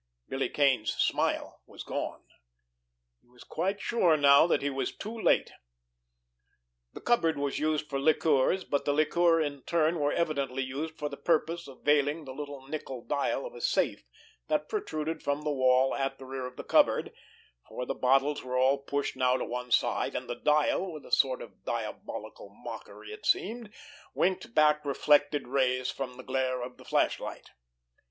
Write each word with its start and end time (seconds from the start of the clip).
Billy 0.27 0.49
Kane's 0.49 0.91
smile 0.95 1.61
was 1.67 1.83
gone. 1.83 2.23
He 3.21 3.27
was 3.27 3.43
quite 3.43 3.79
sure 3.79 4.17
now 4.17 4.47
that 4.47 4.63
he 4.63 4.69
was 4.71 4.91
too 4.91 5.15
late. 5.15 5.51
The 6.93 7.01
cupboard 7.01 7.37
was 7.37 7.59
used 7.59 7.87
for 7.87 7.99
liqueurs, 7.99 8.63
but 8.63 8.85
the 8.85 8.93
liqueurs 8.93 9.45
in 9.45 9.61
turn 9.61 9.99
were 9.99 10.11
evidently 10.11 10.63
used 10.63 10.97
for 10.97 11.07
the 11.07 11.17
purpose 11.17 11.67
of 11.67 11.83
veiling 11.83 12.25
the 12.25 12.33
little 12.33 12.67
nickel 12.67 13.03
dial 13.03 13.45
of 13.45 13.53
a 13.53 13.61
safe 13.61 14.03
that 14.47 14.67
protruded 14.67 15.21
from 15.21 15.43
the 15.43 15.51
wall 15.51 15.93
at 15.93 16.17
the 16.17 16.25
rear 16.25 16.47
of 16.47 16.55
the 16.55 16.63
cupboard, 16.63 17.13
for 17.69 17.85
the 17.85 17.93
bottles 17.93 18.43
were 18.43 18.57
all 18.57 18.79
pushed 18.79 19.15
now 19.15 19.37
to 19.37 19.45
one 19.45 19.69
side, 19.69 20.15
and 20.15 20.27
the 20.27 20.33
dial, 20.33 20.91
with 20.91 21.05
a 21.05 21.11
sort 21.11 21.43
of 21.43 21.63
diabolical 21.63 22.49
mockery, 22.49 23.13
it 23.13 23.23
seemed, 23.27 23.71
winked 24.15 24.55
back 24.55 24.83
reflected 24.83 25.47
rays 25.47 25.91
from 25.91 26.17
the 26.17 26.23
glare 26.23 26.63
of 26.63 26.77
the 26.77 26.85
flashlight. 26.85 27.51